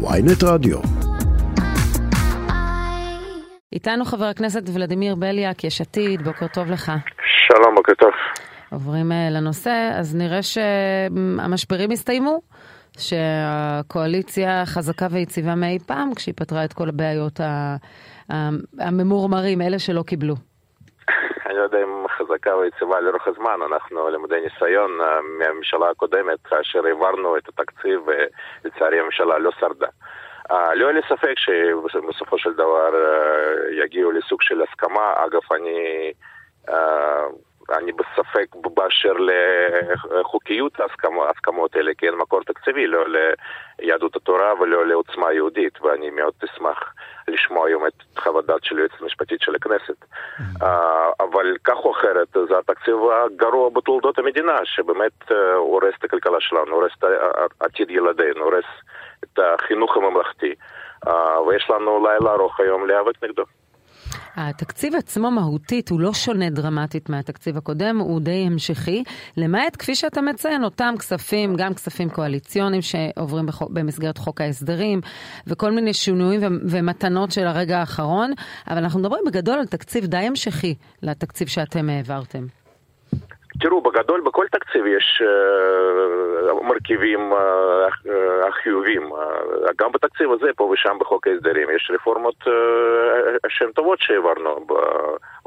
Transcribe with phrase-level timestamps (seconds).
[0.00, 0.78] ויינט רדיו.
[3.72, 6.92] איתנו חבר הכנסת ולדימיר בליאק, יש עתיד, בוקר טוב לך.
[7.48, 8.10] שלום, בוקר טוב.
[8.70, 12.40] עוברים אה, לנושא, אז נראה שהמשברים הסתיימו,
[12.98, 17.40] שהקואליציה חזקה ויציבה מאי פעם, כשהיא פתרה את כל הבעיות
[18.78, 20.34] הממורמרים, אלה שלא קיבלו.
[21.58, 27.36] לא יודע אם חזקה ויציבה לאורך הזמן, אנחנו למודי ניסיון אה, מהממשלה הקודמת, כאשר העברנו
[27.36, 29.88] את התקציב, ולצערי הממשלה לא שרדה.
[30.52, 32.90] Uh, לא היה לי ספק שבסופו של דבר
[33.70, 35.12] יגיעו לסוג של הסכמה.
[35.16, 36.12] אגב, אני,
[37.70, 39.12] אני בספק באשר
[40.20, 43.04] לחוקיות ההסכמות האלה, כי אין מקור תקציבי, לא
[43.78, 46.94] ליהדות התורה ולא לעוצמה יהודית, ואני מאוד אשמח
[47.28, 50.04] לשמוע היום את חוות דעת של היועצת המשפטית של הכנסת.
[50.62, 50.64] Uh,
[51.20, 52.94] אבל כך או אחרת, זה התקציב
[53.24, 57.04] הגרוע בתולדות המדינה, שבאמת uh, הורס את הכלכלה שלנו, הורס את
[57.60, 58.64] עתיד ילדינו, הורס...
[59.24, 60.54] את החינוך הממלכתי,
[61.06, 63.42] אה, ויש לנו לילה ארוך היום להיאבק נגדו.
[64.40, 69.02] התקציב עצמו מהותית הוא לא שונה דרמטית מהתקציב הקודם, הוא די המשכי,
[69.36, 75.00] למעט כפי שאתה מציין, אותם כספים, גם כספים קואליציוניים שעוברים בחוק, במסגרת חוק ההסדרים,
[75.46, 78.32] וכל מיני שינויים ומתנות של הרגע האחרון,
[78.70, 82.46] אבל אנחנו מדברים בגדול על תקציב די המשכי לתקציב שאתם העברתם.
[83.60, 87.36] תראו, בגדול בכל תקציב יש uh, מרכיבים uh,
[88.06, 89.10] uh, חיובים.
[89.78, 92.34] גם בתקציב הזה, פה ושם בחוק ההסדרים, יש רפורמות
[93.48, 94.66] שהן טובות שהעברנו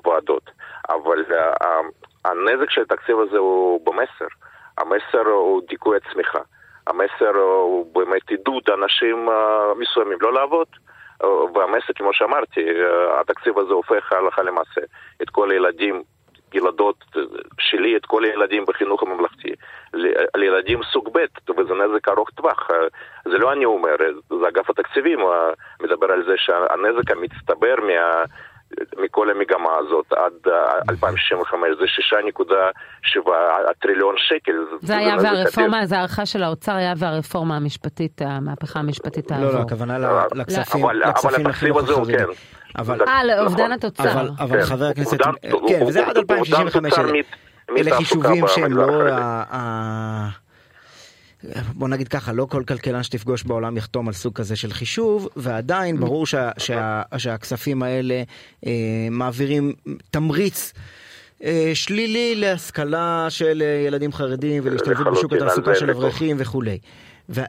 [0.04, 0.52] בוועדות.
[0.90, 1.26] אבל
[2.26, 4.28] הנזק של התקציב הזה הוא במסר.
[4.78, 6.40] המסר הוא דיכוי הצמיחה.
[6.88, 9.30] המסר הוא באמת עידוד אנשים
[9.76, 10.68] מסוימים לא לעבוד.
[11.54, 12.66] והמסר, כמו שאמרתי,
[13.20, 14.82] התקציב הזה הופך הלכה למעשה
[15.22, 16.04] את כל הילדים
[16.54, 17.06] ילדות
[17.60, 19.54] שלי, את כל הילדים בחינוך הממלכתי,
[20.36, 22.70] לילדים סוג ב', וזה נזק ארוך טווח.
[23.26, 23.96] זה לא אני אומר,
[24.30, 25.20] זה אגף התקציבים
[25.82, 28.24] מדבר על זה שהנזק המצטבר מה...
[28.98, 30.54] מכל המגמה הזאת עד
[30.90, 31.86] 2065 זה
[33.18, 33.30] 6.7
[33.82, 34.54] טריליון שקל.
[34.80, 39.46] זה היה והרפורמה, זה הערכה של האוצר היה והרפורמה המשפטית, המהפכה המשפטית תעבור.
[39.46, 39.98] לא, לא, הכוונה
[40.36, 42.16] לכספים, לכספים לחינוך החרדי.
[42.78, 43.02] אבל...
[43.08, 44.12] אה, לאובדן התוצר.
[44.12, 44.66] אבל, אבל כן.
[44.66, 45.18] חבר הכנסת,
[45.68, 47.00] כן, וזה עד 2065,
[47.78, 48.86] אלה חישובים שהם לא...
[51.74, 56.00] בוא נגיד ככה, לא כל כלכלן שתפגוש בעולם יחתום על סוג כזה של חישוב, ועדיין
[56.00, 58.24] ברור שה, שה, שהכספים האלה
[58.66, 58.72] אה,
[59.12, 59.74] מעבירים
[60.12, 60.74] תמריץ.
[61.44, 66.78] אה, שלילי להשכלה של ילדים חרדים ולהשתלבות בשוק התעסוקה של אברכים וכולי.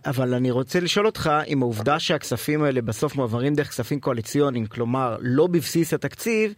[0.07, 5.17] אבל אני רוצה לשאול אותך אם העובדה שהכספים האלה בסוף מועברים דרך כספים קואליציוניים, כלומר
[5.21, 6.55] לא בבסיס התקציב,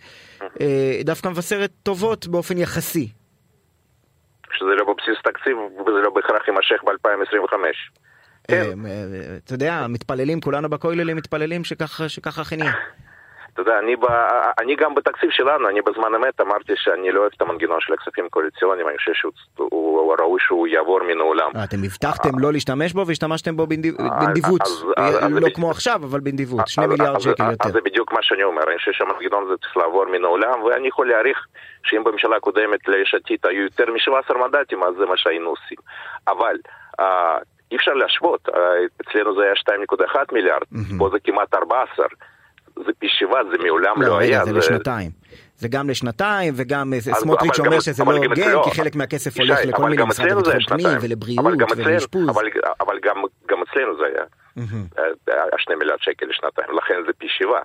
[0.61, 3.09] אה, דווקא מבשרת טובות באופן יחסי.
[5.09, 7.54] בבסיס תקציב וזה לא בהכרח יימשך ב-2025.
[8.48, 8.54] כן.
[8.54, 12.72] אה, אה, אתה יודע, מתפללים, כולנו בכוללים מתפללים שככה אכן יהיה.
[13.54, 14.04] אתה יודע, אני, ב,
[14.59, 18.26] אני גם בתקציב שלנו, אני בזמן אמת אמרתי שאני לא אוהב את המנגנון של הכספים
[18.26, 21.50] הקואליציוניים, אני חושב שהוא ראוי שהוא יעבור מן העולם.
[21.56, 24.60] אה, אתם הבטחתם לא להשתמש בו והשתמשתם בו בנדיבות,
[25.31, 27.69] לא כמו עכשיו, אבל בנדיבות, שני מיליארד שקל יותר.
[27.69, 31.09] זה בדיוק מה שאני אומר, אני חושב שהמנגנון הזה צריך לעבור מן העולם, ואני יכול
[31.09, 31.47] להעריך
[31.84, 35.78] שאם בממשלה הקודמת ליש עתיד היו יותר מ-17 מנדטים, אז זה מה שהיינו עושים.
[36.28, 36.56] אבל...
[37.71, 38.48] אי אפשר להשוות,
[39.00, 39.53] אצלנו זה היה
[40.15, 40.62] 2.1 מיליארד,
[40.98, 42.06] פה זה כמעט 14.
[42.87, 44.45] זה פי שבעה, זה מעולם לא, לא היה.
[44.45, 45.11] זה זה לשנתיים.
[45.56, 49.83] זה גם לשנתיים, וגם סמוטריץ' אומר שזה לא הוגן, לא, כי חלק מהכסף הולך לכל
[49.83, 51.45] מיני משרד לביטחון פנים ולבריאות
[51.77, 52.28] ולאשפוז.
[52.81, 52.99] אבל
[53.49, 54.25] גם אצלנו זה היה.
[55.53, 57.62] השני מיליארד שקל לשנתיים, לכן זה פי שבעה.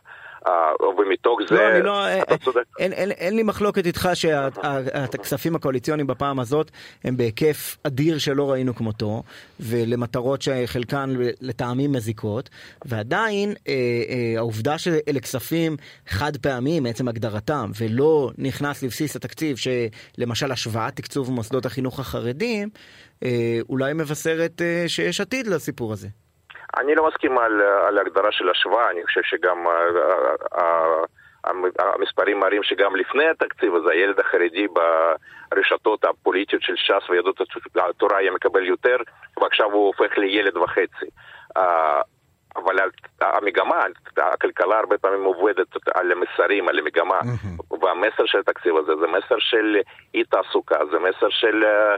[0.98, 2.64] ומתוך זה, לא, אני לא, אתה צודק.
[2.80, 6.72] אין, אין, אין לי מחלוקת איתך שהכספים הקואליציוניים בפעם הזאת
[7.04, 9.24] הם בהיקף אדיר שלא ראינו כמותו,
[9.60, 12.50] ולמטרות שחלקן לטעמים מזיקות,
[12.86, 15.78] ועדיין אה, אה, העובדה שאלה כספים
[16.08, 22.70] חד פעמיים מעצם הגדרתם, ולא נכנס לבסיס התקציב שלמשל השוואת תקצוב מוסדות החינוך החרדיים,
[23.24, 26.08] אה, אולי מבשרת אה, שיש עתיד לסיפור הזה.
[26.78, 30.60] אני לא מסכים על, על הגדרה של השוואה, אני חושב שגם uh, uh,
[31.80, 34.68] המספרים מראים שגם לפני התקציב הזה הילד החרדי
[35.52, 37.42] ברשתות הפוליטיות של ש"ס ויהדות
[37.76, 38.98] התורה היה מקבל יותר,
[39.42, 41.10] ועכשיו הוא הופך לילד וחצי.
[42.64, 42.76] אבל
[43.22, 43.76] המגמה,
[44.18, 47.84] הכלכלה הרבה פעמים עובדת על המסרים, על המגמה, mm-hmm.
[47.84, 49.78] והמסר של התקציב הזה זה מסר של
[50.14, 51.96] אי תעסוקה, זה מסר של אה,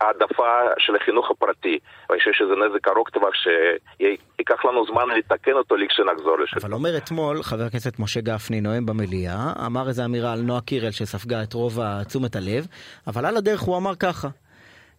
[0.00, 1.78] העדפה של החינוך הפרטי.
[2.08, 6.56] ואני חושב שזה נזק ארוך טווח שייקח לנו זמן לתקן אותו לכשנחזור לשם.
[6.62, 10.90] אבל אומר אתמול חבר הכנסת משה גפני, נואם במליאה, אמר איזו אמירה על נועה קירל
[10.90, 11.78] שספגה את רוב
[12.08, 12.66] תשומת הלב,
[13.06, 14.28] אבל על הדרך הוא אמר ככה.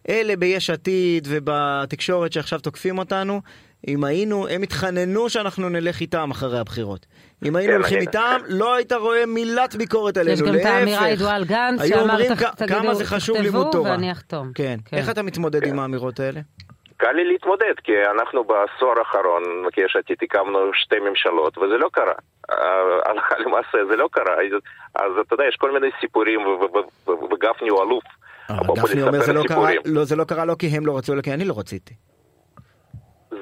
[0.08, 3.40] אלה ביש עתיד ובתקשורת שעכשיו תוקפים אותנו,
[3.88, 7.06] אם היינו, הם התחננו שאנחנו נלך איתם אחרי הבחירות.
[7.44, 10.64] אם היינו כן, הולכים אני- איתם, לא היית רואה מילת ביקורת עלינו, יש גם את
[10.64, 13.84] האמירה הידועה על גנץ, שאמר, אומרים "תח- כ- תגידו, כמה זה חשוב תכתבו.
[13.84, 14.52] ואני אחתום.
[14.54, 14.76] כן.
[14.84, 14.96] כן.
[14.96, 16.40] איך אתה מתמודד עם האמירות האלה?
[16.96, 19.42] קל לי להתמודד, כי אנחנו בעשור האחרון,
[19.72, 22.12] כיש עתיד, הקמנו שתי ממשלות, וזה לא קרה.
[22.50, 22.56] אה,
[23.10, 24.34] הלכה למעשה זה לא קרה.
[24.94, 26.40] אז אתה יודע, יש כל מיני סיפורים,
[27.32, 28.04] וגפני הוא אלוף.
[28.66, 29.70] בוא גפני אומר זה לא קרה.
[29.84, 31.94] לא, זה לא קרה לא כי הם לא רצו, אלא כי אני לא רציתי.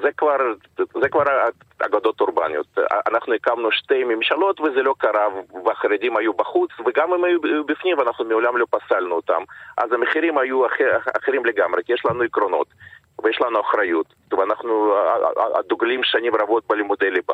[0.01, 0.37] זה כבר,
[0.77, 1.23] זה כבר
[1.85, 2.67] אגדות אורבניות.
[3.07, 5.27] אנחנו הקמנו שתי ממשלות וזה לא קרה,
[5.65, 9.41] והחרדים היו בחוץ, וגם הם היו בפנים ואנחנו מעולם לא פסלנו אותם.
[9.77, 12.67] אז המחירים היו אחר, אחרים לגמרי, כי יש לנו עקרונות
[13.23, 14.95] ויש לנו אחריות, ואנחנו
[15.67, 17.33] דוגלים שנים רבות בלימודי ליבה.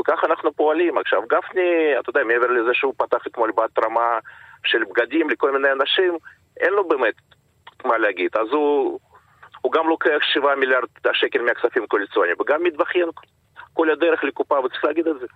[0.00, 0.98] וככה אנחנו פועלים.
[0.98, 4.18] עכשיו, גפני, אתה יודע, מעבר לזה שהוא פתח אתמול בהתרמה
[4.64, 6.18] של בגדים לכל מיני אנשים,
[6.60, 7.14] אין לו באמת
[7.84, 8.30] מה להגיד.
[8.36, 8.98] אז הוא...
[9.66, 13.08] הוא גם לוקח 7 מיליארד שקל מהכספים הקואליציוניים, וגם מתבכיין
[13.72, 15.26] כל הדרך לקופה, וצריך להגיד את זה.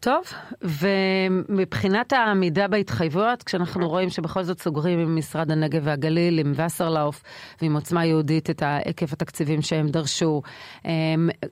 [0.00, 0.22] טוב,
[0.62, 7.22] ומבחינת העמידה בהתחייבויות, כשאנחנו רואים שבכל זאת סוגרים עם משרד הנגב והגליל, עם וסרלאוף
[7.62, 10.42] ועם עוצמה יהודית את היקף התקציבים שהם דרשו,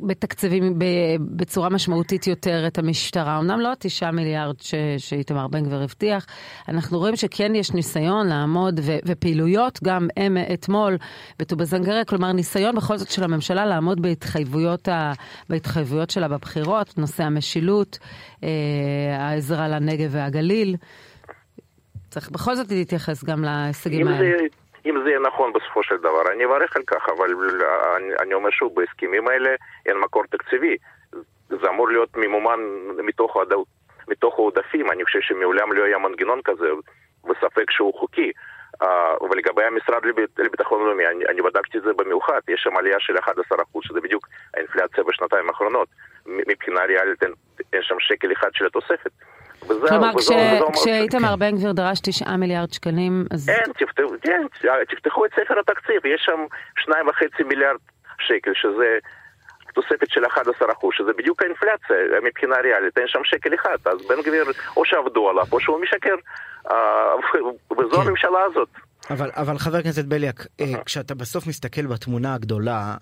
[0.00, 0.78] בתקציבים
[1.18, 4.54] בצורה משמעותית יותר את המשטרה, אמנם לא התשעה מיליארד
[4.98, 6.26] שאיתמר בן גביר הבטיח,
[6.68, 10.96] אנחנו רואים שכן יש ניסיון לעמוד, ו, ופעילויות גם הם אתמול
[11.38, 15.12] בטובא-זנגריה, כלומר ניסיון בכל זאת של הממשלה לעמוד בהתחייבויות, ה,
[15.50, 17.98] בהתחייבויות שלה בבחירות, נושא המשילות.
[19.18, 20.76] העזרה לנגב והגליל.
[22.10, 24.18] צריך בכל זאת להתייחס גם להישגים האלה.
[24.18, 24.46] זה,
[24.86, 27.30] אם זה יהיה נכון בסופו של דבר, אני אברך על כך, אבל
[27.96, 29.50] אני, אני אומר שוב, בהסכמים האלה
[29.86, 30.76] אין מקור תקציבי.
[31.48, 32.60] זה אמור להיות ממומן
[33.04, 33.36] מתוך.
[34.08, 36.68] מתוך העודפים, אני חושב שמעולם לא היה מנגנון כזה,
[37.24, 38.32] וספק שהוא חוקי.
[39.30, 40.02] ולגבי המשרד
[40.38, 43.20] לביטחון לאומי, אני, אני בדקתי את זה במיוחד, יש שם עלייה של 11%,
[43.82, 45.88] שזה בדיוק האינפלציה בשנתיים האחרונות.
[46.26, 47.32] מבחינה ריאלית אין,
[47.76, 49.10] אין שם שקל אחד של התוספת.
[49.66, 50.28] כלומר, כש,
[50.72, 53.48] כשאיתמר בן גביר דרש 9 מיליארד שקלים, אז...
[53.48, 54.42] אין, תפתחו, כן,
[54.88, 56.46] תפתחו את ספר התקציב, יש שם
[56.80, 57.76] 2.5 מיליארד
[58.18, 58.98] שקל, שזה
[59.74, 60.28] תוספת של 11%,
[60.92, 64.44] שזה בדיוק האינפלציה מבחינה ריאלית, אין שם שקל אחד, אז בן גביר
[64.76, 66.14] או שעבדו עליו או שהוא משקר,
[67.78, 68.06] וזו כן.
[68.06, 68.68] הממשלה הזאת.
[69.10, 70.64] אבל, אבל חבר הכנסת בליאק, uh-huh.
[70.84, 72.96] כשאתה בסוף מסתכל בתמונה הגדולה,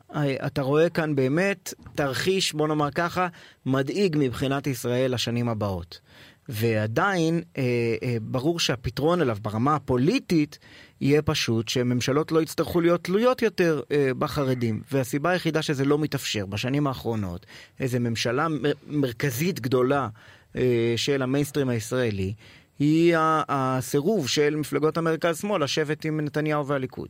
[0.47, 3.29] אתה רואה כאן באמת תרחיש, בוא נאמר ככה,
[3.67, 6.01] מדאיג מבחינת ישראל לשנים הבאות.
[6.49, 7.63] ועדיין אה,
[8.03, 10.59] אה, ברור שהפתרון אליו ברמה הפוליטית
[11.01, 14.83] יהיה פשוט שממשלות לא יצטרכו להיות תלויות יותר אה, בחרדים.
[14.93, 17.47] והסיבה היחידה שזה לא מתאפשר בשנים האחרונות,
[17.81, 20.09] איזו ממשלה מ- מרכזית גדולה
[20.57, 22.35] אה, של המיינסטרים הישראלי,
[22.79, 23.17] היא
[23.49, 27.09] הסירוב של מפלגות המרכז-שמאל לשבת עם נתניהו והליכוד.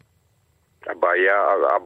[0.87, 1.37] הבעיה,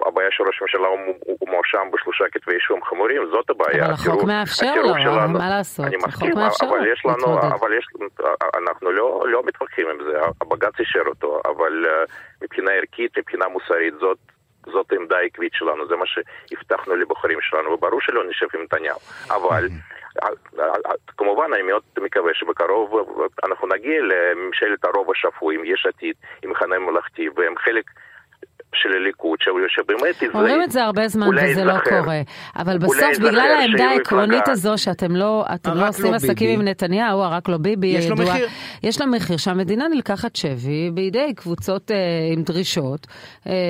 [0.07, 3.85] הבעיה של ראש הממשלה הוא, הוא, הוא מואשם בשלושה כתבי אישום חמורים, זאת הבעיה.
[3.85, 5.87] אבל החוק מאפשר לו, שלנו, מה לעשות?
[5.87, 7.87] אני מסכים, מסכים, אבל יש לנו, אבל יש,
[8.59, 13.95] אנחנו לא, לא מתווכחים עם זה, הבג"ץ אישר אותו, אבל uh, מבחינה ערכית, מבחינה מוסרית,
[14.01, 14.19] זאת,
[14.67, 18.99] זאת העמדה העקבית שלנו, זה מה שהבטחנו לבוחרים שלנו, וברור שלא נשב עם נתניהו,
[19.31, 19.69] אבל...
[21.17, 23.09] כמובן, אני מאוד מקווה שבקרוב
[23.45, 27.85] אנחנו נגיע לממשלת הרוב השפוי עם יש עתיד, עם מחנה ממלכתי, והם חלק
[28.83, 29.39] של הליכוד,
[29.69, 30.29] שבאמת יזרעי.
[30.35, 32.21] אומרים את זה הרבה זמן וזה לא קורה.
[32.57, 37.49] אבל בסוף, בגלל העמדה העקרונית הזו שאתם לא, אתם לא עושים עסקים עם נתניהו, הרק
[37.49, 38.47] לא ביבי, יש לו מחיר.
[38.83, 41.91] יש לה מחיר שהמדינה נלקחת שבי בידי קבוצות
[42.33, 43.07] עם דרישות,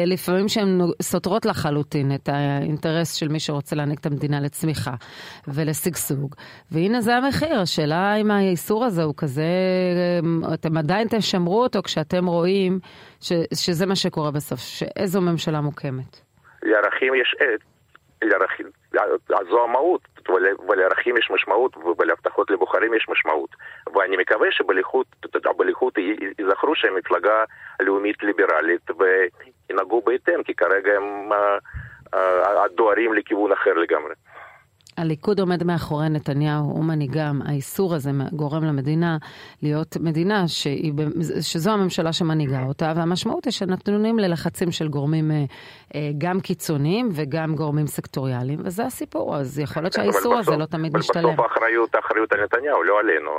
[0.07, 4.95] לפעמים שהן סותרות לחלוטין את האינטרס של מי שרוצה להעניק את המדינה לצמיחה
[5.49, 6.35] ולשגשוג.
[6.71, 9.49] והנה זה המחיר, השאלה אם האיסור הזה הוא כזה,
[10.55, 12.79] אתם עדיין תשמרו אותו כשאתם רואים
[13.21, 14.61] ש, שזה מה שקורה בסוף,
[14.99, 16.21] שאיזו ממשלה מוקמת.
[16.63, 17.37] לערכים יש,
[18.23, 18.67] לערכים,
[19.51, 20.01] זו המהות,
[20.69, 23.51] ולערכים יש משמעות, ולהבטחות לבוחרים יש משמעות.
[23.95, 25.07] ואני מקווה שבליכוד
[26.39, 27.45] ייזכרו שהם מפלגה
[27.81, 28.91] לאומית ליברלית
[29.71, 31.31] וינהגו בהתאם, כי כרגע הם
[32.77, 34.15] דוהרים לכיוון אחר לגמרי.
[34.99, 37.41] הליכוד עומד מאחורי נתניהו, הוא מנהיגם.
[37.45, 39.17] האיסור הזה גורם למדינה
[39.63, 40.93] להיות מדינה שהיא,
[41.41, 45.31] שזו הממשלה שמנהיגה אותה, והמשמעות היא שנתונים ללחצים של גורמים
[46.19, 49.37] גם קיצוניים וגם גורמים סקטוריאליים, וזה הסיפור.
[49.37, 51.33] אז יכול להיות שהאיסור הזה לא תמיד משתלם.
[51.33, 53.31] בסוף האחריות, האחריות על נתניהו, לא עלינו.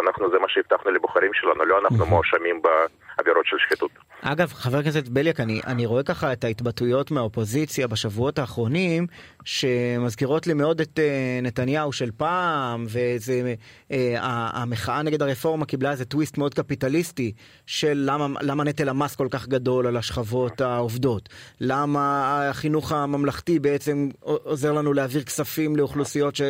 [0.00, 3.90] אנחנו, זה מה שהבטחנו לבוחרים שלנו, לא אנחנו מואשמים בעבירות של שחיתות.
[4.22, 9.06] אגב, חבר הכנסת בליאק, אני, אני רואה ככה את ההתבטאויות מהאופוזיציה בשבועות האחרונים,
[9.44, 13.54] שמזכירות לי מאוד את uh, נתניהו של פעם, וזה,
[13.88, 17.32] uh, המחאה נגד הרפורמה קיבלה איזה טוויסט מאוד קפיטליסטי,
[17.66, 21.28] של למה, למה נטל המס כל כך גדול על השכבות העובדות,
[21.60, 26.42] למה החינוך הממלכתי בעצם עוזר לנו להעביר כספים לאוכלוסיות ש...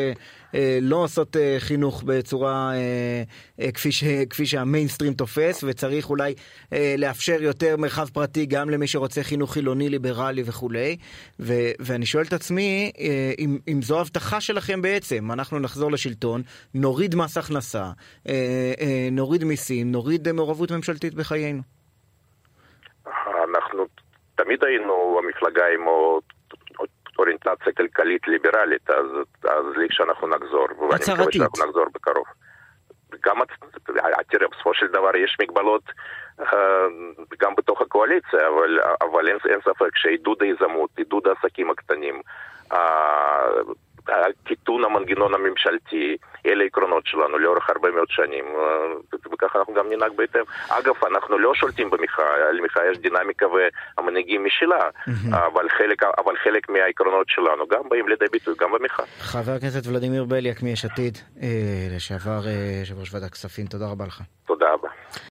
[0.54, 2.72] אה, לא עושות אה, חינוך בצורה
[3.60, 6.34] אה, כפי, ש, כפי שהמיינסטרים תופס, וצריך אולי
[6.98, 10.96] לאפשר יותר מרחב פרטי גם למי שרוצה חינוך חילוני, ליברלי וכולי.
[11.40, 12.92] ו, ואני שואל את עצמי,
[13.38, 16.42] אם, אם זו הבטחה שלכם בעצם, אנחנו נחזור לשלטון,
[16.74, 17.84] נוריד מס הכנסה,
[19.12, 21.62] נוריד מיסים, נוריד מעורבות ממשלתית בחיינו.
[23.16, 23.86] אנחנו
[24.34, 25.86] תמיד היינו המפלגה עם
[27.18, 29.06] אוריינטציה כלכלית ליברלית, אז,
[29.44, 32.26] אז לי כשאנחנו נחזור, ואני מקווה שאנחנו נחזור בקרוב.
[33.26, 33.36] גם,
[34.28, 35.82] תראה, בסופו של דבר יש מגבלות
[36.40, 36.86] אה,
[37.40, 42.22] גם בתוך הקואליציה, אבל, אבל אין, אין ספק שעידוד היזמות, עידוד העסקים הקטנים,
[42.72, 43.46] אה,
[44.44, 50.12] קיטון המנגנון הממשלתי, אלה העקרונות שלנו לאורך הרבה מאוד שנים, אה, וככה אנחנו גם ננהג
[50.16, 50.40] בהתאם.
[50.68, 54.88] אגב, אנחנו לא שולטים במחאה, למחאה יש דינמיקה והמנהיגים משלה,
[55.46, 59.06] אבל חלק, אבל חלק מהעקרונות שלנו גם באים לידי ביטוי גם במחאה.
[59.18, 61.48] חבר הכנסת ולדימיר בליאק מיש עתיד, אה,
[61.96, 64.20] לשעבר אה, יושב ראש ועדת הכספים, תודה רבה לך.
[64.46, 64.64] תודה.